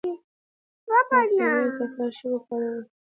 [0.91, 2.79] مدهبي احساسات ښه وپارول.